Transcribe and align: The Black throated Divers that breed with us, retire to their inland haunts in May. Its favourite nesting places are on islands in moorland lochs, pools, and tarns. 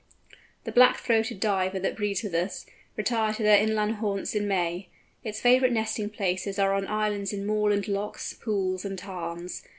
The 0.63 0.71
Black 0.71 0.97
throated 0.97 1.39
Divers 1.39 1.83
that 1.83 1.95
breed 1.95 2.19
with 2.23 2.33
us, 2.33 2.65
retire 2.97 3.35
to 3.35 3.43
their 3.43 3.59
inland 3.59 3.97
haunts 3.97 4.33
in 4.33 4.47
May. 4.47 4.87
Its 5.23 5.39
favourite 5.39 5.71
nesting 5.71 6.09
places 6.09 6.57
are 6.57 6.73
on 6.73 6.87
islands 6.87 7.33
in 7.33 7.45
moorland 7.45 7.87
lochs, 7.87 8.33
pools, 8.33 8.83
and 8.83 8.97
tarns. 8.97 9.61